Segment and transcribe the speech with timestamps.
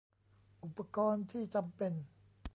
[0.63, 1.93] อุปกรณ์ที่จำเป็น